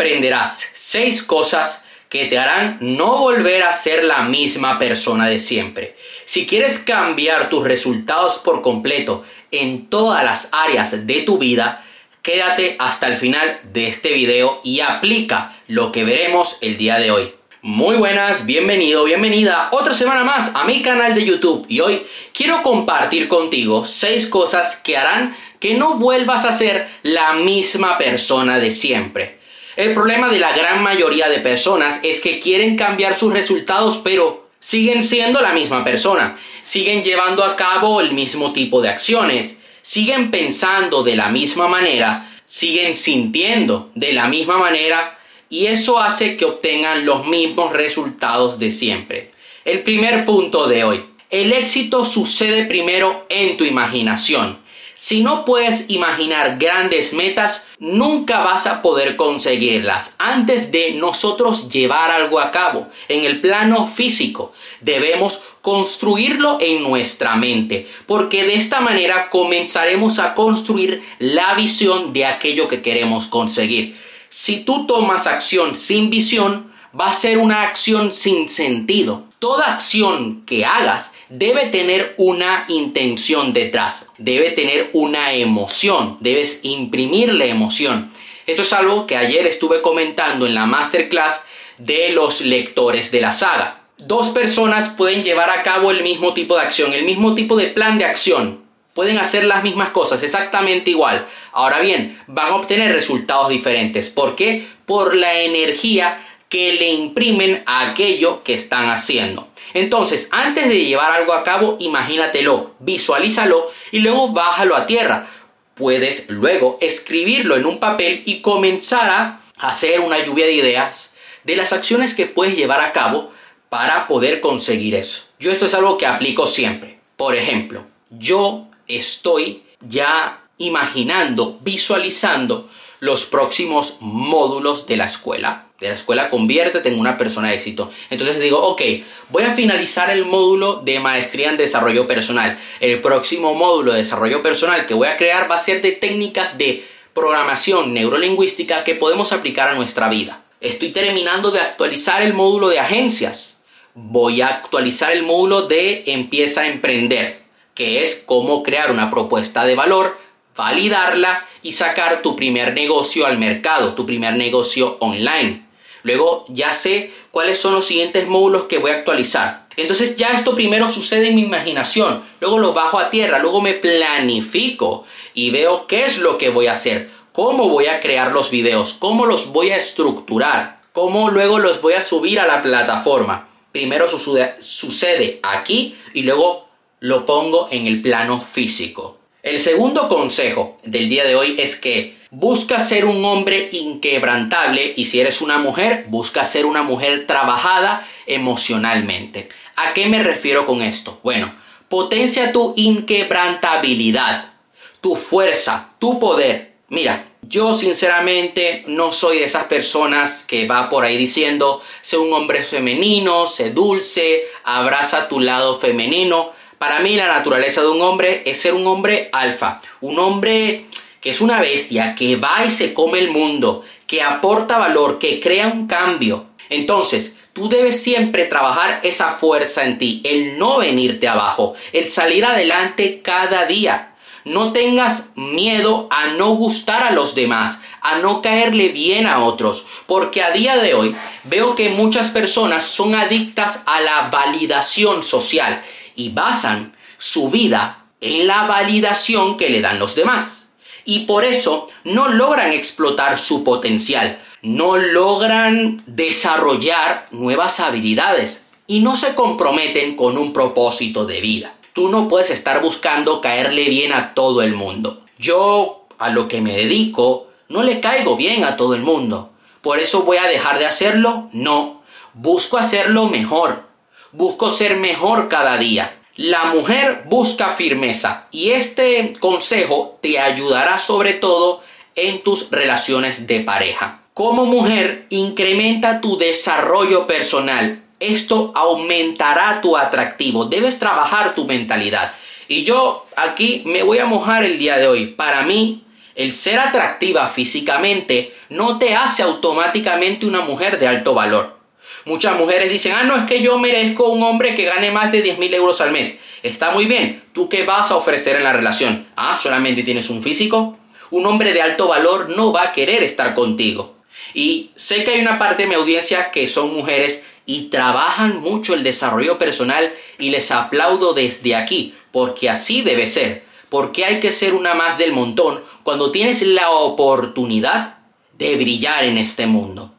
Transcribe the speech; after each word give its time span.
aprenderás 0.00 0.70
seis 0.72 1.22
cosas 1.22 1.84
que 2.08 2.24
te 2.24 2.38
harán 2.38 2.78
no 2.80 3.18
volver 3.18 3.62
a 3.64 3.72
ser 3.74 4.02
la 4.02 4.22
misma 4.22 4.78
persona 4.78 5.28
de 5.28 5.38
siempre. 5.38 5.94
Si 6.24 6.46
quieres 6.46 6.78
cambiar 6.78 7.50
tus 7.50 7.64
resultados 7.64 8.38
por 8.38 8.62
completo 8.62 9.24
en 9.50 9.90
todas 9.90 10.24
las 10.24 10.48
áreas 10.52 11.06
de 11.06 11.20
tu 11.20 11.36
vida, 11.36 11.84
quédate 12.22 12.76
hasta 12.78 13.08
el 13.08 13.16
final 13.16 13.60
de 13.74 13.88
este 13.88 14.14
video 14.14 14.62
y 14.64 14.80
aplica 14.80 15.54
lo 15.68 15.92
que 15.92 16.04
veremos 16.04 16.56
el 16.62 16.78
día 16.78 16.98
de 16.98 17.10
hoy. 17.10 17.34
Muy 17.60 17.98
buenas, 17.98 18.46
bienvenido, 18.46 19.04
bienvenida 19.04 19.68
otra 19.70 19.92
semana 19.92 20.24
más 20.24 20.52
a 20.54 20.64
mi 20.64 20.80
canal 20.80 21.14
de 21.14 21.26
YouTube 21.26 21.66
y 21.68 21.80
hoy 21.80 22.06
quiero 22.32 22.62
compartir 22.62 23.28
contigo 23.28 23.84
seis 23.84 24.26
cosas 24.26 24.76
que 24.76 24.96
harán 24.96 25.36
que 25.58 25.74
no 25.74 25.98
vuelvas 25.98 26.46
a 26.46 26.52
ser 26.52 26.88
la 27.02 27.34
misma 27.34 27.98
persona 27.98 28.58
de 28.58 28.70
siempre. 28.70 29.39
El 29.80 29.94
problema 29.94 30.28
de 30.28 30.38
la 30.38 30.52
gran 30.52 30.82
mayoría 30.82 31.30
de 31.30 31.40
personas 31.40 32.00
es 32.02 32.20
que 32.20 32.38
quieren 32.38 32.76
cambiar 32.76 33.14
sus 33.14 33.32
resultados 33.32 33.98
pero 34.04 34.50
siguen 34.58 35.02
siendo 35.02 35.40
la 35.40 35.54
misma 35.54 35.84
persona, 35.84 36.36
siguen 36.62 37.02
llevando 37.02 37.42
a 37.42 37.56
cabo 37.56 38.02
el 38.02 38.12
mismo 38.12 38.52
tipo 38.52 38.82
de 38.82 38.90
acciones, 38.90 39.62
siguen 39.80 40.30
pensando 40.30 41.02
de 41.02 41.16
la 41.16 41.30
misma 41.30 41.66
manera, 41.66 42.30
siguen 42.44 42.94
sintiendo 42.94 43.90
de 43.94 44.12
la 44.12 44.28
misma 44.28 44.58
manera 44.58 45.18
y 45.48 45.64
eso 45.64 45.98
hace 45.98 46.36
que 46.36 46.44
obtengan 46.44 47.06
los 47.06 47.26
mismos 47.26 47.72
resultados 47.72 48.58
de 48.58 48.70
siempre. 48.70 49.30
El 49.64 49.82
primer 49.82 50.26
punto 50.26 50.68
de 50.68 50.84
hoy. 50.84 51.04
El 51.30 51.54
éxito 51.54 52.04
sucede 52.04 52.66
primero 52.66 53.24
en 53.30 53.56
tu 53.56 53.64
imaginación. 53.64 54.58
Si 55.02 55.22
no 55.22 55.46
puedes 55.46 55.86
imaginar 55.88 56.58
grandes 56.58 57.14
metas, 57.14 57.64
nunca 57.78 58.40
vas 58.40 58.66
a 58.66 58.82
poder 58.82 59.16
conseguirlas. 59.16 60.14
Antes 60.18 60.72
de 60.72 60.92
nosotros 60.92 61.70
llevar 61.70 62.10
algo 62.10 62.38
a 62.38 62.50
cabo 62.50 62.86
en 63.08 63.24
el 63.24 63.40
plano 63.40 63.86
físico, 63.86 64.52
debemos 64.82 65.40
construirlo 65.62 66.58
en 66.60 66.82
nuestra 66.82 67.34
mente, 67.36 67.88
porque 68.04 68.44
de 68.44 68.56
esta 68.56 68.82
manera 68.82 69.30
comenzaremos 69.30 70.18
a 70.18 70.34
construir 70.34 71.02
la 71.18 71.54
visión 71.54 72.12
de 72.12 72.26
aquello 72.26 72.68
que 72.68 72.82
queremos 72.82 73.26
conseguir. 73.26 73.96
Si 74.28 74.64
tú 74.64 74.86
tomas 74.86 75.26
acción 75.26 75.74
sin 75.76 76.10
visión, 76.10 76.70
va 76.94 77.08
a 77.08 77.14
ser 77.14 77.38
una 77.38 77.62
acción 77.62 78.12
sin 78.12 78.50
sentido. 78.50 79.24
Toda 79.38 79.72
acción 79.72 80.42
que 80.44 80.66
hagas 80.66 81.09
debe 81.30 81.66
tener 81.66 82.14
una 82.16 82.64
intención 82.68 83.52
detrás, 83.52 84.10
debe 84.18 84.50
tener 84.50 84.90
una 84.92 85.32
emoción, 85.32 86.18
debes 86.20 86.60
imprimirle 86.64 87.48
emoción. 87.48 88.10
Esto 88.46 88.62
es 88.62 88.72
algo 88.72 89.06
que 89.06 89.16
ayer 89.16 89.46
estuve 89.46 89.80
comentando 89.80 90.44
en 90.44 90.54
la 90.54 90.66
masterclass 90.66 91.44
de 91.78 92.10
los 92.10 92.40
lectores 92.40 93.12
de 93.12 93.20
la 93.20 93.32
saga. 93.32 93.82
Dos 93.96 94.30
personas 94.30 94.88
pueden 94.88 95.22
llevar 95.22 95.50
a 95.50 95.62
cabo 95.62 95.92
el 95.92 96.02
mismo 96.02 96.34
tipo 96.34 96.56
de 96.56 96.62
acción, 96.62 96.92
el 96.92 97.04
mismo 97.04 97.34
tipo 97.34 97.54
de 97.54 97.68
plan 97.68 97.96
de 97.96 98.06
acción. 98.06 98.64
Pueden 98.92 99.18
hacer 99.18 99.44
las 99.44 99.62
mismas 99.62 99.90
cosas 99.90 100.22
exactamente 100.24 100.90
igual. 100.90 101.28
Ahora 101.52 101.78
bien, 101.78 102.18
van 102.26 102.48
a 102.48 102.56
obtener 102.56 102.92
resultados 102.92 103.50
diferentes. 103.50 104.10
¿Por 104.10 104.34
qué? 104.34 104.66
Por 104.84 105.14
la 105.14 105.40
energía 105.40 106.20
que 106.48 106.72
le 106.72 106.90
imprimen 106.90 107.62
a 107.66 107.90
aquello 107.90 108.42
que 108.42 108.54
están 108.54 108.90
haciendo. 108.90 109.49
Entonces, 109.74 110.28
antes 110.32 110.68
de 110.68 110.84
llevar 110.84 111.12
algo 111.12 111.32
a 111.32 111.44
cabo, 111.44 111.76
imagínatelo, 111.80 112.74
visualízalo 112.80 113.70
y 113.92 114.00
luego 114.00 114.28
bájalo 114.28 114.76
a 114.76 114.86
tierra. 114.86 115.28
Puedes 115.74 116.28
luego 116.28 116.78
escribirlo 116.80 117.56
en 117.56 117.66
un 117.66 117.78
papel 117.78 118.22
y 118.26 118.40
comenzar 118.40 119.08
a 119.10 119.40
hacer 119.58 120.00
una 120.00 120.22
lluvia 120.24 120.46
de 120.46 120.52
ideas 120.52 121.14
de 121.44 121.56
las 121.56 121.72
acciones 121.72 122.14
que 122.14 122.26
puedes 122.26 122.56
llevar 122.56 122.80
a 122.80 122.92
cabo 122.92 123.32
para 123.68 124.06
poder 124.06 124.40
conseguir 124.40 124.94
eso. 124.94 125.24
Yo 125.38 125.50
esto 125.50 125.64
es 125.66 125.74
algo 125.74 125.96
que 125.96 126.06
aplico 126.06 126.46
siempre. 126.46 126.98
Por 127.16 127.36
ejemplo, 127.36 127.86
yo 128.10 128.66
estoy 128.88 129.62
ya 129.80 130.42
imaginando, 130.58 131.58
visualizando 131.62 132.68
los 133.00 133.26
próximos 133.26 133.96
módulos 134.00 134.86
de 134.86 134.96
la 134.96 135.06
escuela 135.06 135.66
de 135.80 135.88
la 135.88 135.94
escuela 135.94 136.28
conviértete 136.28 136.90
en 136.90 137.00
una 137.00 137.16
persona 137.16 137.48
de 137.48 137.54
éxito. 137.54 137.90
Entonces 138.10 138.38
digo, 138.38 138.60
ok, 138.60 138.82
voy 139.30 139.44
a 139.44 139.52
finalizar 139.52 140.10
el 140.10 140.26
módulo 140.26 140.82
de 140.84 141.00
maestría 141.00 141.48
en 141.50 141.56
desarrollo 141.56 142.06
personal. 142.06 142.58
El 142.80 143.00
próximo 143.00 143.54
módulo 143.54 143.92
de 143.92 143.98
desarrollo 143.98 144.42
personal 144.42 144.84
que 144.86 144.94
voy 144.94 145.08
a 145.08 145.16
crear 145.16 145.50
va 145.50 145.56
a 145.56 145.58
ser 145.58 145.80
de 145.80 145.92
técnicas 145.92 146.58
de 146.58 146.84
programación 147.14 147.94
neurolingüística 147.94 148.84
que 148.84 148.94
podemos 148.94 149.32
aplicar 149.32 149.68
a 149.68 149.74
nuestra 149.74 150.08
vida. 150.10 150.42
Estoy 150.60 150.90
terminando 150.90 151.50
de 151.50 151.60
actualizar 151.60 152.20
el 152.20 152.34
módulo 152.34 152.68
de 152.68 152.78
agencias. 152.78 153.64
Voy 153.94 154.42
a 154.42 154.48
actualizar 154.48 155.12
el 155.12 155.22
módulo 155.22 155.62
de 155.62 156.04
empieza 156.06 156.62
a 156.62 156.68
emprender, 156.68 157.42
que 157.74 158.02
es 158.02 158.22
cómo 158.26 158.62
crear 158.62 158.90
una 158.90 159.10
propuesta 159.10 159.64
de 159.64 159.74
valor 159.74 160.18
validarla 160.56 161.46
y 161.62 161.72
sacar 161.72 162.22
tu 162.22 162.36
primer 162.36 162.74
negocio 162.74 163.26
al 163.26 163.38
mercado, 163.38 163.94
tu 163.94 164.04
primer 164.06 164.36
negocio 164.36 164.96
online. 165.00 165.66
Luego 166.02 166.44
ya 166.48 166.72
sé 166.72 167.12
cuáles 167.30 167.58
son 167.58 167.74
los 167.74 167.84
siguientes 167.84 168.26
módulos 168.26 168.64
que 168.64 168.78
voy 168.78 168.90
a 168.90 168.94
actualizar. 168.96 169.66
Entonces 169.76 170.16
ya 170.16 170.30
esto 170.30 170.54
primero 170.54 170.88
sucede 170.88 171.28
en 171.28 171.36
mi 171.36 171.42
imaginación, 171.42 172.24
luego 172.40 172.58
lo 172.58 172.72
bajo 172.72 172.98
a 172.98 173.08
tierra, 173.08 173.38
luego 173.38 173.60
me 173.60 173.74
planifico 173.74 175.04
y 175.32 175.50
veo 175.50 175.86
qué 175.86 176.04
es 176.04 176.18
lo 176.18 176.38
que 176.38 176.50
voy 176.50 176.66
a 176.66 176.72
hacer, 176.72 177.08
cómo 177.32 177.68
voy 177.68 177.86
a 177.86 178.00
crear 178.00 178.32
los 178.32 178.50
videos, 178.50 178.94
cómo 178.94 179.26
los 179.26 179.52
voy 179.52 179.70
a 179.70 179.76
estructurar, 179.76 180.80
cómo 180.92 181.30
luego 181.30 181.58
los 181.58 181.80
voy 181.80 181.94
a 181.94 182.00
subir 182.00 182.40
a 182.40 182.46
la 182.46 182.62
plataforma. 182.62 183.48
Primero 183.72 184.06
sucede, 184.08 185.38
aquí 185.42 185.94
y 186.12 186.24
luego 186.24 186.68
lo 186.98 187.24
pongo 187.24 187.68
en 187.70 187.86
el 187.86 188.02
plano 188.02 188.40
físico. 188.40 189.19
El 189.42 189.58
segundo 189.58 190.06
consejo 190.08 190.76
del 190.84 191.08
día 191.08 191.24
de 191.24 191.34
hoy 191.34 191.56
es 191.58 191.76
que 191.76 192.18
busca 192.30 192.78
ser 192.78 193.06
un 193.06 193.24
hombre 193.24 193.70
inquebrantable 193.72 194.92
y 194.94 195.06
si 195.06 195.18
eres 195.18 195.40
una 195.40 195.56
mujer, 195.56 196.04
busca 196.08 196.44
ser 196.44 196.66
una 196.66 196.82
mujer 196.82 197.26
trabajada 197.26 198.06
emocionalmente. 198.26 199.48
¿A 199.76 199.94
qué 199.94 200.06
me 200.06 200.22
refiero 200.22 200.66
con 200.66 200.82
esto? 200.82 201.20
Bueno, 201.22 201.54
potencia 201.88 202.52
tu 202.52 202.74
inquebrantabilidad, 202.76 204.52
tu 205.00 205.16
fuerza, 205.16 205.94
tu 205.98 206.18
poder. 206.18 206.72
Mira, 206.88 207.30
yo 207.40 207.72
sinceramente 207.72 208.84
no 208.88 209.10
soy 209.10 209.38
de 209.38 209.44
esas 209.44 209.64
personas 209.64 210.44
que 210.46 210.66
va 210.66 210.90
por 210.90 211.04
ahí 211.04 211.16
diciendo, 211.16 211.80
sé 212.02 212.18
un 212.18 212.30
hombre 212.34 212.62
femenino, 212.62 213.46
sé 213.46 213.70
dulce, 213.70 214.44
abraza 214.64 215.28
tu 215.28 215.40
lado 215.40 215.78
femenino. 215.78 216.59
Para 216.80 217.00
mí 217.00 217.14
la 217.14 217.26
naturaleza 217.26 217.82
de 217.82 217.90
un 217.90 218.00
hombre 218.00 218.42
es 218.46 218.62
ser 218.62 218.72
un 218.72 218.86
hombre 218.86 219.28
alfa, 219.32 219.82
un 220.00 220.18
hombre 220.18 220.86
que 221.20 221.28
es 221.28 221.42
una 221.42 221.60
bestia, 221.60 222.14
que 222.14 222.36
va 222.36 222.64
y 222.64 222.70
se 222.70 222.94
come 222.94 223.18
el 223.18 223.30
mundo, 223.30 223.84
que 224.06 224.22
aporta 224.22 224.78
valor, 224.78 225.18
que 225.18 225.40
crea 225.40 225.66
un 225.66 225.86
cambio. 225.86 226.46
Entonces, 226.70 227.36
tú 227.52 227.68
debes 227.68 228.02
siempre 228.02 228.46
trabajar 228.46 229.00
esa 229.02 229.32
fuerza 229.32 229.84
en 229.84 229.98
ti, 229.98 230.22
el 230.24 230.58
no 230.58 230.78
venirte 230.78 231.28
abajo, 231.28 231.74
el 231.92 232.06
salir 232.06 232.46
adelante 232.46 233.20
cada 233.20 233.66
día. 233.66 234.14
No 234.46 234.72
tengas 234.72 235.32
miedo 235.36 236.08
a 236.10 236.28
no 236.28 236.54
gustar 236.54 237.02
a 237.02 237.10
los 237.10 237.34
demás, 237.34 237.82
a 238.00 238.20
no 238.20 238.40
caerle 238.40 238.88
bien 238.88 239.26
a 239.26 239.44
otros, 239.44 239.84
porque 240.06 240.42
a 240.42 240.50
día 240.52 240.78
de 240.78 240.94
hoy 240.94 241.14
veo 241.44 241.74
que 241.74 241.90
muchas 241.90 242.30
personas 242.30 242.84
son 242.84 243.14
adictas 243.14 243.82
a 243.84 244.00
la 244.00 244.30
validación 244.30 245.22
social 245.22 245.82
y 246.16 246.30
basan 246.30 246.94
su 247.18 247.50
vida 247.50 248.04
en 248.20 248.46
la 248.46 248.66
validación 248.66 249.56
que 249.56 249.70
le 249.70 249.80
dan 249.80 249.98
los 249.98 250.14
demás. 250.14 250.72
Y 251.04 251.20
por 251.20 251.44
eso 251.44 251.86
no 252.04 252.28
logran 252.28 252.72
explotar 252.72 253.38
su 253.38 253.64
potencial, 253.64 254.38
no 254.62 254.96
logran 254.96 256.02
desarrollar 256.06 257.26
nuevas 257.30 257.80
habilidades 257.80 258.66
y 258.86 259.00
no 259.00 259.16
se 259.16 259.34
comprometen 259.34 260.16
con 260.16 260.36
un 260.36 260.52
propósito 260.52 261.24
de 261.24 261.40
vida. 261.40 261.74
Tú 261.92 262.08
no 262.08 262.28
puedes 262.28 262.50
estar 262.50 262.82
buscando 262.82 263.40
caerle 263.40 263.88
bien 263.88 264.12
a 264.12 264.34
todo 264.34 264.62
el 264.62 264.74
mundo. 264.74 265.24
Yo, 265.38 266.06
a 266.18 266.28
lo 266.28 266.48
que 266.48 266.60
me 266.60 266.76
dedico, 266.76 267.48
no 267.68 267.82
le 267.82 268.00
caigo 268.00 268.36
bien 268.36 268.64
a 268.64 268.76
todo 268.76 268.94
el 268.94 269.02
mundo. 269.02 269.50
¿Por 269.80 269.98
eso 269.98 270.22
voy 270.22 270.36
a 270.36 270.46
dejar 270.46 270.78
de 270.78 270.86
hacerlo? 270.86 271.48
No. 271.52 272.02
Busco 272.34 272.76
hacerlo 272.76 273.26
mejor. 273.26 273.89
Busco 274.32 274.70
ser 274.70 274.96
mejor 274.96 275.48
cada 275.48 275.76
día. 275.76 276.16
La 276.36 276.66
mujer 276.66 277.24
busca 277.26 277.68
firmeza 277.70 278.46
y 278.52 278.70
este 278.70 279.34
consejo 279.40 280.18
te 280.22 280.38
ayudará 280.38 280.98
sobre 280.98 281.34
todo 281.34 281.82
en 282.14 282.42
tus 282.42 282.70
relaciones 282.70 283.46
de 283.46 283.60
pareja. 283.60 284.20
Como 284.32 284.64
mujer, 284.66 285.26
incrementa 285.30 286.20
tu 286.20 286.38
desarrollo 286.38 287.26
personal. 287.26 288.04
Esto 288.20 288.72
aumentará 288.76 289.80
tu 289.80 289.96
atractivo. 289.96 290.66
Debes 290.66 290.98
trabajar 290.98 291.54
tu 291.54 291.64
mentalidad. 291.64 292.32
Y 292.68 292.84
yo 292.84 293.26
aquí 293.36 293.82
me 293.84 294.04
voy 294.04 294.18
a 294.18 294.26
mojar 294.26 294.62
el 294.62 294.78
día 294.78 294.96
de 294.96 295.08
hoy. 295.08 295.26
Para 295.26 295.62
mí, 295.62 296.04
El 296.34 296.52
ser 296.52 296.78
atractiva 296.78 297.48
físicamente 297.48 298.54
no 298.68 298.98
te 298.98 299.14
hace 299.14 299.42
automáticamente 299.42 300.46
una 300.46 300.62
mujer 300.62 300.98
de 300.98 301.08
alto 301.08 301.34
valor. 301.34 301.79
Muchas 302.24 302.56
mujeres 302.58 302.90
dicen, 302.90 303.14
ah, 303.16 303.22
no, 303.22 303.36
es 303.36 303.44
que 303.44 303.62
yo 303.62 303.78
merezco 303.78 304.28
un 304.28 304.42
hombre 304.42 304.74
que 304.74 304.84
gane 304.84 305.10
más 305.10 305.32
de 305.32 305.42
10 305.42 305.58
mil 305.58 305.72
euros 305.72 306.00
al 306.00 306.12
mes. 306.12 306.40
Está 306.62 306.90
muy 306.90 307.06
bien. 307.06 307.42
¿Tú 307.52 307.68
qué 307.68 307.84
vas 307.84 308.10
a 308.10 308.16
ofrecer 308.16 308.56
en 308.56 308.64
la 308.64 308.72
relación? 308.72 309.26
Ah, 309.36 309.58
solamente 309.60 310.02
tienes 310.02 310.28
un 310.28 310.42
físico. 310.42 310.98
Un 311.30 311.46
hombre 311.46 311.72
de 311.72 311.80
alto 311.80 312.08
valor 312.08 312.50
no 312.50 312.72
va 312.72 312.84
a 312.84 312.92
querer 312.92 313.22
estar 313.22 313.54
contigo. 313.54 314.16
Y 314.52 314.90
sé 314.96 315.24
que 315.24 315.32
hay 315.32 315.40
una 315.40 315.58
parte 315.58 315.82
de 315.82 315.88
mi 315.88 315.94
audiencia 315.94 316.50
que 316.50 316.66
son 316.66 316.94
mujeres 316.94 317.46
y 317.66 317.84
trabajan 317.84 318.60
mucho 318.60 318.94
el 318.94 319.02
desarrollo 319.02 319.58
personal 319.58 320.12
y 320.38 320.50
les 320.50 320.70
aplaudo 320.70 321.34
desde 321.34 321.76
aquí, 321.76 322.14
porque 322.32 322.68
así 322.68 323.02
debe 323.02 323.26
ser. 323.26 323.64
Porque 323.88 324.24
hay 324.24 324.40
que 324.40 324.52
ser 324.52 324.74
una 324.74 324.94
más 324.94 325.18
del 325.18 325.32
montón 325.32 325.82
cuando 326.02 326.32
tienes 326.32 326.62
la 326.62 326.90
oportunidad 326.90 328.18
de 328.58 328.76
brillar 328.76 329.24
en 329.24 329.38
este 329.38 329.66
mundo. 329.66 330.09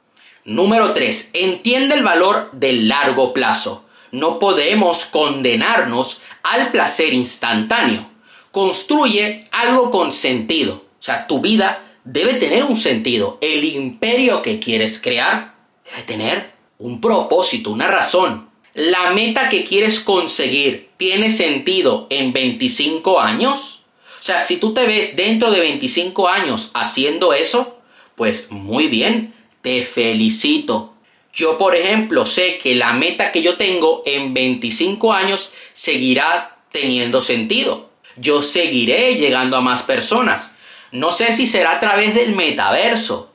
Número 0.43 0.93
3. 0.93 1.31
Entiende 1.33 1.95
el 1.95 2.03
valor 2.03 2.49
del 2.53 2.87
largo 2.87 3.33
plazo. 3.33 3.85
No 4.11 4.39
podemos 4.39 5.05
condenarnos 5.05 6.21
al 6.43 6.71
placer 6.71 7.13
instantáneo. 7.13 8.09
Construye 8.51 9.47
algo 9.51 9.91
con 9.91 10.11
sentido. 10.11 10.73
O 10.73 11.03
sea, 11.03 11.27
tu 11.27 11.41
vida 11.41 11.83
debe 12.03 12.33
tener 12.35 12.63
un 12.63 12.75
sentido. 12.75 13.37
El 13.41 13.63
imperio 13.63 14.41
que 14.41 14.59
quieres 14.59 14.99
crear 14.99 15.55
debe 15.85 16.03
tener 16.03 16.51
un 16.79 16.99
propósito, 16.99 17.71
una 17.71 17.87
razón. 17.87 18.49
La 18.73 19.11
meta 19.11 19.49
que 19.49 19.63
quieres 19.63 19.99
conseguir 19.99 20.89
tiene 20.97 21.29
sentido 21.29 22.07
en 22.09 22.33
25 22.33 23.19
años. 23.19 23.83
O 24.19 24.23
sea, 24.23 24.39
si 24.39 24.57
tú 24.57 24.73
te 24.73 24.85
ves 24.85 25.15
dentro 25.15 25.51
de 25.51 25.59
25 25.59 26.27
años 26.27 26.71
haciendo 26.73 27.33
eso, 27.33 27.77
pues 28.15 28.51
muy 28.51 28.87
bien, 28.87 29.33
te 29.61 29.83
felicito. 29.83 30.93
Yo, 31.33 31.57
por 31.57 31.75
ejemplo, 31.75 32.25
sé 32.25 32.57
que 32.57 32.75
la 32.75 32.93
meta 32.93 33.31
que 33.31 33.41
yo 33.41 33.55
tengo 33.55 34.03
en 34.05 34.33
25 34.33 35.13
años 35.13 35.51
seguirá 35.73 36.57
teniendo 36.71 37.21
sentido. 37.21 37.89
Yo 38.17 38.41
seguiré 38.41 39.15
llegando 39.15 39.55
a 39.55 39.61
más 39.61 39.83
personas. 39.83 40.57
No 40.91 41.11
sé 41.11 41.31
si 41.31 41.47
será 41.47 41.73
a 41.73 41.79
través 41.79 42.13
del 42.13 42.35
metaverso. 42.35 43.31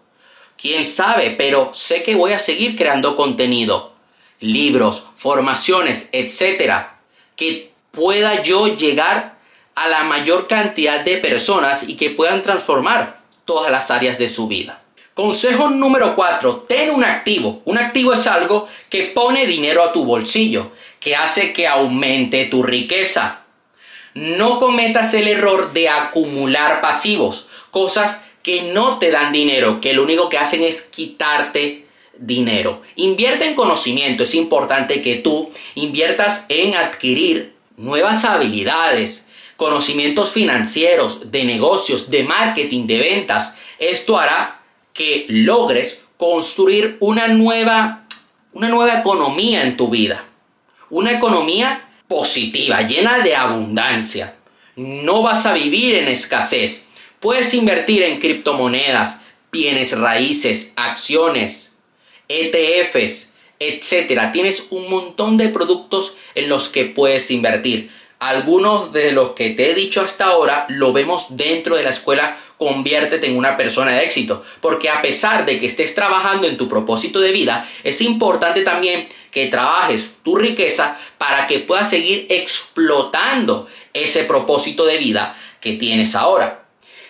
Quién 0.60 0.84
sabe, 0.84 1.30
pero 1.30 1.72
sé 1.72 2.02
que 2.02 2.14
voy 2.14 2.32
a 2.32 2.38
seguir 2.38 2.76
creando 2.76 3.16
contenido. 3.16 3.94
Libros, 4.40 5.06
formaciones, 5.16 6.10
etcétera. 6.12 7.00
Que 7.34 7.72
pueda 7.90 8.42
yo 8.42 8.74
llegar 8.74 9.38
a 9.74 9.88
la 9.88 10.04
mayor 10.04 10.46
cantidad 10.46 11.00
de 11.00 11.18
personas 11.18 11.88
y 11.88 11.96
que 11.96 12.10
puedan 12.10 12.42
transformar 12.42 13.22
todas 13.44 13.70
las 13.70 13.90
áreas 13.90 14.18
de 14.18 14.28
su 14.28 14.48
vida. 14.48 14.82
Consejo 15.16 15.70
número 15.70 16.14
4. 16.14 16.66
Ten 16.68 16.90
un 16.90 17.02
activo. 17.02 17.62
Un 17.64 17.78
activo 17.78 18.12
es 18.12 18.26
algo 18.26 18.68
que 18.90 19.04
pone 19.04 19.46
dinero 19.46 19.82
a 19.82 19.90
tu 19.90 20.04
bolsillo, 20.04 20.72
que 21.00 21.16
hace 21.16 21.54
que 21.54 21.66
aumente 21.66 22.44
tu 22.44 22.62
riqueza. 22.62 23.40
No 24.12 24.58
cometas 24.58 25.14
el 25.14 25.26
error 25.26 25.72
de 25.72 25.88
acumular 25.88 26.82
pasivos, 26.82 27.48
cosas 27.70 28.26
que 28.42 28.70
no 28.74 28.98
te 28.98 29.10
dan 29.10 29.32
dinero, 29.32 29.80
que 29.80 29.94
lo 29.94 30.02
único 30.02 30.28
que 30.28 30.36
hacen 30.36 30.62
es 30.62 30.82
quitarte 30.82 31.86
dinero. 32.18 32.82
Invierte 32.96 33.46
en 33.46 33.54
conocimiento. 33.54 34.24
Es 34.24 34.34
importante 34.34 35.00
que 35.00 35.14
tú 35.14 35.50
inviertas 35.76 36.44
en 36.50 36.76
adquirir 36.76 37.54
nuevas 37.78 38.26
habilidades, 38.26 39.28
conocimientos 39.56 40.32
financieros, 40.32 41.30
de 41.32 41.44
negocios, 41.44 42.10
de 42.10 42.22
marketing, 42.22 42.86
de 42.86 42.98
ventas. 42.98 43.54
Esto 43.78 44.18
hará 44.18 44.55
que 44.96 45.26
logres 45.28 46.06
construir 46.16 46.96
una 47.00 47.28
nueva, 47.28 48.06
una 48.52 48.68
nueva 48.68 48.98
economía 49.00 49.62
en 49.62 49.76
tu 49.76 49.88
vida. 49.88 50.24
Una 50.88 51.12
economía 51.12 51.88
positiva, 52.08 52.82
llena 52.82 53.18
de 53.18 53.34
abundancia. 53.36 54.36
No 54.76 55.22
vas 55.22 55.46
a 55.46 55.52
vivir 55.52 55.96
en 55.96 56.08
escasez. 56.08 56.88
Puedes 57.20 57.52
invertir 57.54 58.02
en 58.02 58.20
criptomonedas, 58.20 59.22
bienes 59.50 59.98
raíces, 59.98 60.72
acciones, 60.76 61.76
ETFs, 62.28 63.34
etc. 63.58 64.32
Tienes 64.32 64.68
un 64.70 64.88
montón 64.90 65.36
de 65.36 65.48
productos 65.48 66.16
en 66.34 66.48
los 66.48 66.68
que 66.68 66.84
puedes 66.84 67.30
invertir. 67.30 67.90
Algunos 68.18 68.92
de 68.92 69.12
los 69.12 69.30
que 69.30 69.50
te 69.50 69.70
he 69.70 69.74
dicho 69.74 70.00
hasta 70.00 70.26
ahora 70.26 70.66
lo 70.68 70.92
vemos 70.92 71.36
dentro 71.36 71.76
de 71.76 71.82
la 71.82 71.90
escuela 71.90 72.38
Conviértete 72.56 73.26
en 73.26 73.36
una 73.36 73.56
persona 73.56 73.92
de 73.92 74.04
éxito. 74.04 74.42
Porque 74.60 74.88
a 74.88 75.02
pesar 75.02 75.44
de 75.44 75.60
que 75.60 75.66
estés 75.66 75.94
trabajando 75.94 76.46
en 76.46 76.56
tu 76.56 76.68
propósito 76.68 77.20
de 77.20 77.32
vida, 77.32 77.68
es 77.84 78.00
importante 78.00 78.62
también 78.62 79.08
que 79.30 79.48
trabajes 79.48 80.16
tu 80.22 80.36
riqueza 80.36 80.98
para 81.18 81.46
que 81.46 81.58
puedas 81.58 81.90
seguir 81.90 82.26
explotando 82.30 83.68
ese 83.92 84.24
propósito 84.24 84.86
de 84.86 84.96
vida 84.96 85.36
que 85.60 85.74
tienes 85.74 86.14
ahora. 86.14 86.64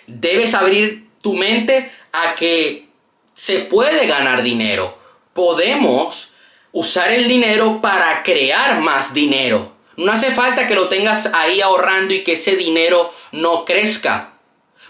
Debes 0.08 0.55
abrir 0.55 1.06
tu 1.23 1.35
mente 1.35 1.93
a 2.12 2.35
que 2.35 2.88
se 3.35 3.61
puede 3.61 4.06
ganar 4.08 4.43
dinero. 4.43 4.99
Podemos 5.32 6.32
usar 6.73 7.12
el 7.12 7.29
dinero 7.29 7.81
para 7.81 8.25
crear 8.25 8.81
más 8.81 9.14
dinero. 9.14 9.75
No 9.96 10.12
hace 10.12 10.31
falta 10.31 10.69
que 10.69 10.75
lo 10.75 10.88
tengas 10.88 11.31
ahí 11.32 11.60
ahorrando 11.60 12.12
y 12.12 12.22
que 12.22 12.32
ese 12.32 12.56
dinero 12.56 13.12
no 13.32 13.64
crezca. 13.64 14.34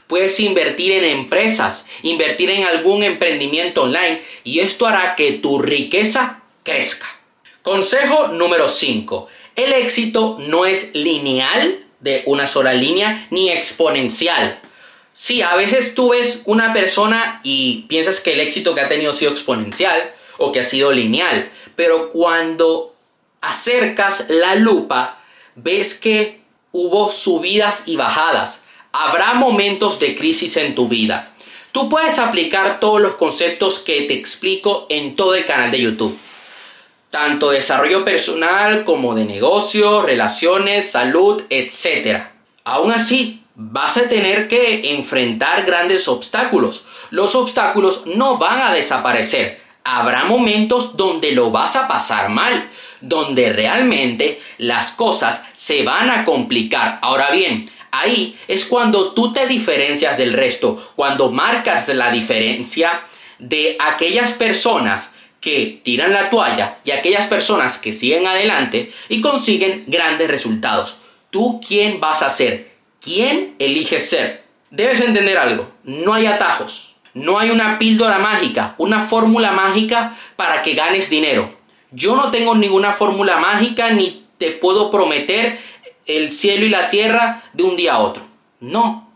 Puedes 0.07 0.39
invertir 0.41 0.93
en 0.93 1.05
empresas, 1.05 1.87
invertir 2.03 2.51
en 2.51 2.65
algún 2.65 3.03
emprendimiento 3.03 3.83
online 3.83 4.23
y 4.45 4.61
esto 4.61 4.87
hará 4.87 5.17
que 5.17 5.33
tu 5.33 5.59
riqueza 5.59 6.43
crezca. 6.63 7.07
Consejo 7.63 8.29
número 8.29 8.69
5. 8.69 9.29
El 9.57 9.73
éxito 9.73 10.37
no 10.39 10.67
es 10.67 10.95
lineal 10.95 11.85
de 12.01 12.23
una 12.27 12.47
sola 12.47 12.73
línea 12.73 13.27
ni 13.31 13.51
exponencial. 13.51 14.61
Sí, 15.13 15.41
a 15.41 15.57
veces 15.57 15.95
tú 15.95 16.11
ves 16.11 16.43
una 16.45 16.73
persona 16.73 17.41
y 17.43 17.87
piensas 17.89 18.21
que 18.21 18.35
el 18.35 18.41
éxito 18.41 18.75
que 18.75 18.83
ha 18.83 18.89
tenido 18.89 19.13
ha 19.13 19.15
sido 19.15 19.31
exponencial 19.31 20.15
o 20.39 20.53
que 20.53 20.61
ha 20.61 20.63
sido 20.63 20.93
lineal, 20.93 21.51
pero 21.75 22.11
cuando 22.11 22.96
acercas 23.41 24.27
la 24.29 24.55
lupa, 24.55 25.21
ves 25.55 25.95
que 25.95 26.41
hubo 26.73 27.11
subidas 27.11 27.85
y 27.87 27.97
bajadas. 27.97 28.65
Habrá 28.93 29.35
momentos 29.35 29.99
de 29.99 30.15
crisis 30.15 30.57
en 30.57 30.75
tu 30.75 30.89
vida. 30.89 31.33
Tú 31.73 31.89
puedes 31.89 32.19
aplicar 32.19 32.81
todos 32.81 33.01
los 33.01 33.15
conceptos 33.15 33.81
que 33.81 34.03
te 34.03 34.15
explico 34.15 34.87
en 34.89 35.15
todo 35.17 35.35
el 35.35 35.45
canal 35.45 35.71
de 35.71 35.81
YouTube. 35.81 36.19
Tanto 37.11 37.51
desarrollo 37.51 38.05
personal 38.05 38.85
como 38.85 39.15
de 39.15 39.25
negocio, 39.25 40.03
relaciones, 40.03 40.91
salud, 40.91 41.43
etc. 41.51 42.23
Aún 42.65 42.93
así, 42.93 43.43
vas 43.55 43.97
a 43.97 44.09
tener 44.09 44.49
que 44.49 44.95
enfrentar 44.95 45.65
grandes 45.65 46.09
obstáculos. 46.09 46.85
Los 47.11 47.35
obstáculos 47.35 48.03
no 48.07 48.39
van 48.39 48.61
a 48.61 48.73
desaparecer. 48.73 49.61
Habrá 49.85 50.25
momentos 50.25 50.97
donde 50.97 51.33
lo 51.33 51.51
vas 51.51 51.77
a 51.77 51.89
pasar 51.89 52.29
mal 52.29 52.71
donde 53.01 53.53
realmente 53.53 54.41
las 54.59 54.93
cosas 54.93 55.45
se 55.53 55.83
van 55.83 56.11
a 56.11 56.25
complicar. 56.25 56.99
Ahora 57.03 57.31
bien, 57.31 57.71
ahí 57.91 58.37
es 58.49 58.65
cuando 58.65 59.13
tú 59.13 59.33
te 59.33 59.47
diferencias 59.47 60.19
del 60.19 60.33
resto, 60.33 60.93
cuando 60.97 61.31
marcas 61.31 61.89
la 61.89 62.11
diferencia 62.11 63.03
de 63.39 63.77
aquellas 63.81 64.33
personas 64.35 65.15
que 65.41 65.81
tiran 65.85 66.13
la 66.13 66.31
toalla 66.31 66.79
y 66.85 66.91
aquellas 66.91 67.27
personas 67.27 67.79
que 67.79 67.93
siguen 67.93 68.27
adelante 68.27 68.93
y 69.09 69.21
consiguen 69.21 69.85
grandes 69.87 70.29
resultados. 70.29 70.99
¿Tú 71.31 71.61
quién 71.67 72.01
vas 72.01 72.23
a 72.23 72.31
ser? 72.31 72.73
¿Quién 73.01 73.55
eliges 73.59 74.11
ser? 74.11 74.45
Debes 74.71 75.01
entender 75.01 75.39
algo, 75.39 75.71
no 75.85 76.13
hay 76.15 76.27
atajos, 76.27 76.97
no 77.15 77.39
hay 77.39 77.51
una 77.51 77.79
píldora 77.79 78.19
mágica, 78.19 78.75
una 78.79 79.03
fórmula 79.03 79.53
mágica 79.53 80.17
para 80.35 80.63
que 80.63 80.75
ganes 80.75 81.09
dinero. 81.09 81.56
Yo 81.91 82.17
no 82.17 82.31
tengo 82.31 82.55
ninguna 82.55 82.93
fórmula 82.93 83.39
mágica 83.39 83.91
ni 83.91 84.25
te 84.39 84.53
puedo 84.53 84.91
prometer 84.91 85.59
el 86.07 86.31
cielo 86.31 86.67
y 86.67 86.69
la 86.69 86.91
tierra 86.91 87.43
de 87.53 87.63
un 87.63 87.77
día 87.77 87.95
a 87.95 88.01
otro. 88.01 88.23
No. 88.61 89.11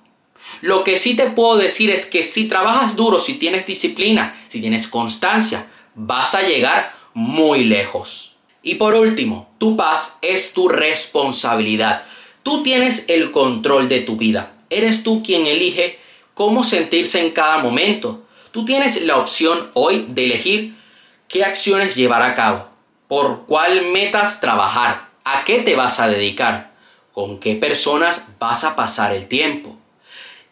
Lo 0.61 0.85
que 0.85 0.99
sí 0.99 1.17
te 1.17 1.31
puedo 1.31 1.57
decir 1.57 1.91
es 1.91 2.07
que 2.07 2.23
si 2.23 2.49
trabajas 2.49 2.97
duro, 2.97 3.19
si 3.19 3.35
tienes 3.35 3.67
disciplina, 3.67 4.39
si 4.49 4.61
tienes 4.61 4.89
constancia, 4.89 5.71
vas 5.95 6.35
a 6.35 6.43
llegar 6.43 6.95
muy 7.15 7.65
lejos. 7.65 8.37
Y 8.63 8.75
por 8.75 8.95
último, 8.95 9.51
tu 9.59 9.77
paz 9.77 10.19
es 10.21 10.53
tu 10.53 10.69
responsabilidad. 10.69 12.05
Tú 12.43 12.63
tienes 12.63 13.07
el 13.09 13.31
control 13.31 13.89
de 13.89 14.01
tu 14.01 14.17
vida. 14.17 14.55
Eres 14.69 15.03
tú 15.03 15.23
quien 15.23 15.47
elige 15.47 15.99
cómo 16.35 16.63
sentirse 16.65 17.21
en 17.21 17.31
cada 17.31 17.59
momento. 17.59 18.23
Tú 18.51 18.65
tienes 18.65 19.03
la 19.03 19.17
opción 19.17 19.71
hoy 19.75 20.07
de 20.11 20.25
elegir 20.25 20.77
qué 21.31 21.45
acciones 21.45 21.95
llevar 21.95 22.23
a 22.23 22.35
cabo, 22.35 22.67
por 23.07 23.47
cuál 23.47 23.87
metas 23.93 24.41
trabajar, 24.41 25.11
a 25.25 25.45
qué 25.45 25.63
te 25.63 25.77
vas 25.77 26.01
a 26.01 26.09
dedicar, 26.09 26.73
con 27.13 27.39
qué 27.39 27.55
personas 27.55 28.27
vas 28.41 28.65
a 28.65 28.75
pasar 28.75 29.15
el 29.15 29.29
tiempo. 29.29 29.77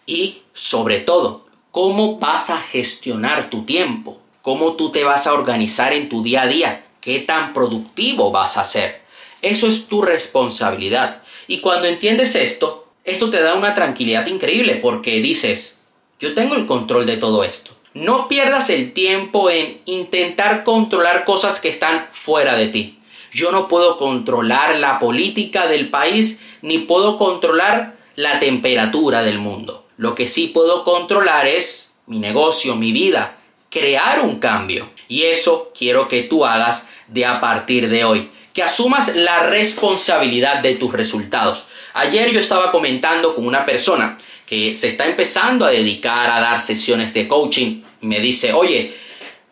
Y 0.06 0.42
sobre 0.52 1.00
todo, 1.00 1.46
cómo 1.72 2.18
vas 2.18 2.50
a 2.50 2.58
gestionar 2.58 3.50
tu 3.50 3.64
tiempo, 3.64 4.20
cómo 4.40 4.76
tú 4.76 4.92
te 4.92 5.02
vas 5.02 5.26
a 5.26 5.32
organizar 5.32 5.92
en 5.92 6.08
tu 6.08 6.22
día 6.22 6.42
a 6.42 6.46
día, 6.46 6.84
qué 7.00 7.18
tan 7.20 7.52
productivo 7.52 8.30
vas 8.30 8.56
a 8.56 8.62
ser. 8.62 9.02
Eso 9.42 9.66
es 9.66 9.88
tu 9.88 10.00
responsabilidad. 10.02 11.22
Y 11.48 11.58
cuando 11.58 11.88
entiendes 11.88 12.36
esto, 12.36 12.86
esto 13.02 13.30
te 13.30 13.42
da 13.42 13.54
una 13.54 13.74
tranquilidad 13.74 14.26
increíble 14.26 14.76
porque 14.76 15.20
dices, 15.20 15.80
yo 16.20 16.34
tengo 16.34 16.54
el 16.54 16.66
control 16.66 17.04
de 17.04 17.16
todo 17.16 17.42
esto. 17.42 17.77
No 17.94 18.28
pierdas 18.28 18.70
el 18.70 18.92
tiempo 18.92 19.50
en 19.50 19.80
intentar 19.86 20.62
controlar 20.62 21.24
cosas 21.24 21.60
que 21.60 21.68
están 21.68 22.08
fuera 22.12 22.56
de 22.56 22.68
ti. 22.68 22.98
Yo 23.32 23.50
no 23.50 23.68
puedo 23.68 23.96
controlar 23.96 24.78
la 24.78 24.98
política 24.98 25.66
del 25.66 25.88
país 25.88 26.40
ni 26.62 26.78
puedo 26.78 27.18
controlar 27.18 27.96
la 28.14 28.40
temperatura 28.40 29.22
del 29.22 29.38
mundo. 29.38 29.86
Lo 29.96 30.14
que 30.14 30.26
sí 30.26 30.48
puedo 30.48 30.84
controlar 30.84 31.46
es 31.46 31.94
mi 32.06 32.18
negocio, 32.18 32.74
mi 32.76 32.92
vida, 32.92 33.38
crear 33.70 34.20
un 34.20 34.38
cambio. 34.38 34.88
Y 35.08 35.24
eso 35.24 35.72
quiero 35.76 36.08
que 36.08 36.22
tú 36.22 36.44
hagas 36.44 36.86
de 37.08 37.26
a 37.26 37.40
partir 37.40 37.88
de 37.88 38.04
hoy. 38.04 38.30
Que 38.52 38.62
asumas 38.62 39.14
la 39.14 39.44
responsabilidad 39.50 40.62
de 40.62 40.74
tus 40.74 40.92
resultados. 40.92 41.64
Ayer 41.94 42.30
yo 42.30 42.40
estaba 42.40 42.70
comentando 42.70 43.34
con 43.34 43.46
una 43.46 43.64
persona 43.64 44.18
que 44.48 44.74
se 44.74 44.88
está 44.88 45.06
empezando 45.06 45.64
a 45.64 45.70
dedicar 45.70 46.30
a 46.30 46.40
dar 46.40 46.60
sesiones 46.60 47.12
de 47.12 47.28
coaching. 47.28 47.82
Me 48.00 48.20
dice, 48.20 48.52
oye, 48.52 48.94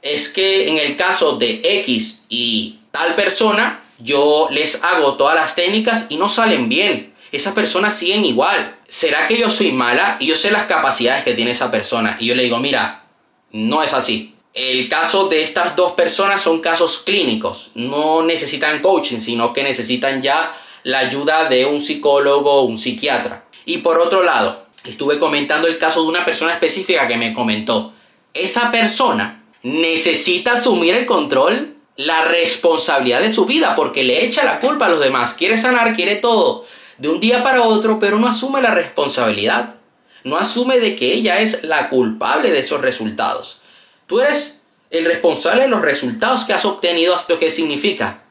es 0.03 0.29
que 0.29 0.69
en 0.69 0.79
el 0.79 0.97
caso 0.97 1.37
de 1.37 1.61
X 1.81 2.25
y 2.29 2.79
tal 2.91 3.15
persona, 3.15 3.81
yo 3.99 4.49
les 4.51 4.83
hago 4.83 5.15
todas 5.15 5.35
las 5.35 5.55
técnicas 5.55 6.07
y 6.09 6.17
no 6.17 6.29
salen 6.29 6.69
bien. 6.69 7.15
Esas 7.33 7.55
personas 7.55 7.97
siguen 7.99 8.25
igual. 8.25 8.77
¿Será 8.89 9.27
que 9.27 9.37
yo 9.37 9.51
soy 9.51 9.73
mala 9.73 10.17
y 10.21 10.27
yo 10.27 10.37
sé 10.37 10.51
las 10.51 10.65
capacidades 10.65 11.25
que 11.25 11.35
tiene 11.35 11.51
esa 11.51 11.71
persona? 11.71 12.17
Y 12.21 12.27
yo 12.27 12.35
le 12.35 12.45
digo, 12.45 12.59
mira, 12.59 13.05
no 13.53 13.83
es 13.83 13.93
así. 13.93 14.35
El 14.55 14.89
caso 14.89 15.29
de 15.29 15.43
estas 15.43 15.77
dos 15.77 15.93
personas 15.93 16.41
son 16.41 16.61
casos 16.61 17.03
clínicos. 17.05 17.73
No 17.75 18.23
necesitan 18.23 18.81
coaching, 18.81 19.19
sino 19.19 19.53
que 19.53 19.63
necesitan 19.63 20.23
ya 20.23 20.55
la 20.85 21.01
ayuda 21.01 21.49
de 21.49 21.67
un 21.67 21.81
psicólogo 21.83 22.51
o 22.51 22.65
un 22.65 22.79
psiquiatra. 22.79 23.45
Y 23.67 23.79
por 23.79 23.99
otro 23.99 24.23
lado, 24.23 24.66
estuve 24.91 25.19
comentando 25.19 25.69
el 25.69 25.79
caso 25.79 26.03
de 26.03 26.09
una 26.09 26.25
persona 26.25 26.53
específica 26.53 27.09
que 27.09 27.17
me 27.17 27.33
comentó, 27.33 27.93
esa 28.35 28.71
persona 28.71 29.45
necesita 29.63 30.53
asumir 30.53 30.95
el 30.95 31.07
control, 31.07 31.77
la 31.97 32.25
responsabilidad 32.27 33.21
de 33.21 33.33
su 33.33 33.47
vida, 33.47 33.75
porque 33.75 34.05
le 34.05 34.25
echa 34.25 34.45
la 34.45 34.61
culpa 34.61 34.87
a 34.87 34.91
los 34.91 35.01
demás, 35.01 35.35
quiere 35.35 35.57
sanar, 35.57 35.95
quiere 35.95 36.17
todo, 36.17 36.67
de 36.99 37.09
un 37.09 37.21
día 37.21 37.43
para 37.43 37.63
otro, 37.63 37.99
pero 37.99 38.19
no 38.19 38.27
asume 38.29 38.63
la 38.63 38.73
responsabilidad, 38.73 39.77
no 40.25 40.37
asume 40.37 40.79
de 40.79 40.97
que 40.97 41.13
ella 41.13 41.41
es 41.41 41.65
la 41.65 41.89
culpable 41.89 42.51
de 42.51 42.59
esos 42.59 42.81
resultados. 42.81 43.61
Tú 44.07 44.21
eres 44.21 44.63
el 44.91 45.05
responsable 45.05 45.63
de 45.63 45.69
los 45.69 45.83
resultados 45.83 46.45
que 46.45 46.53
has 46.53 46.65
obtenido, 46.65 47.17
¿esto 47.17 47.39
qué 47.39 47.51
significa? 47.51 48.23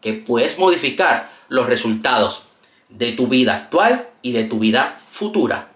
Que 0.00 0.12
puedes 0.12 0.58
modificar 0.58 1.30
los 1.48 1.66
resultados 1.66 2.48
de 2.88 3.12
tu 3.12 3.28
vida 3.28 3.54
actual 3.54 4.08
y 4.20 4.32
de 4.32 4.44
tu 4.44 4.58
vida 4.58 5.00
futura. 5.10 5.71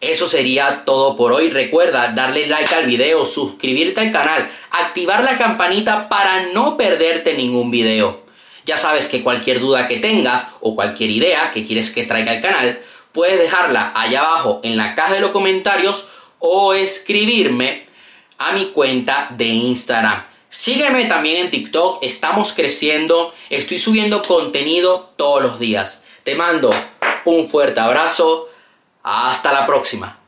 Eso 0.00 0.26
sería 0.26 0.84
todo 0.86 1.14
por 1.14 1.32
hoy. 1.32 1.50
Recuerda 1.50 2.12
darle 2.12 2.46
like 2.46 2.74
al 2.74 2.86
video, 2.86 3.26
suscribirte 3.26 4.00
al 4.00 4.12
canal, 4.12 4.50
activar 4.70 5.22
la 5.22 5.36
campanita 5.36 6.08
para 6.08 6.46
no 6.54 6.78
perderte 6.78 7.34
ningún 7.34 7.70
video. 7.70 8.22
Ya 8.64 8.78
sabes 8.78 9.08
que 9.08 9.22
cualquier 9.22 9.60
duda 9.60 9.86
que 9.86 9.98
tengas 9.98 10.48
o 10.60 10.74
cualquier 10.74 11.10
idea 11.10 11.50
que 11.50 11.66
quieres 11.66 11.90
que 11.90 12.04
traiga 12.04 12.32
al 12.32 12.40
canal, 12.40 12.82
puedes 13.12 13.38
dejarla 13.38 13.92
allá 13.94 14.20
abajo 14.20 14.60
en 14.62 14.76
la 14.76 14.94
caja 14.94 15.14
de 15.14 15.20
los 15.20 15.32
comentarios 15.32 16.08
o 16.38 16.72
escribirme 16.72 17.86
a 18.38 18.52
mi 18.52 18.66
cuenta 18.66 19.28
de 19.36 19.46
Instagram. 19.46 20.24
Sígueme 20.48 21.04
también 21.04 21.44
en 21.44 21.50
TikTok, 21.50 22.02
estamos 22.02 22.54
creciendo, 22.54 23.34
estoy 23.50 23.78
subiendo 23.78 24.22
contenido 24.22 25.12
todos 25.16 25.42
los 25.42 25.60
días. 25.60 26.02
Te 26.24 26.34
mando 26.34 26.70
un 27.24 27.48
fuerte 27.48 27.80
abrazo, 27.80 28.49
hasta 29.02 29.52
la 29.52 29.66
próxima. 29.66 30.16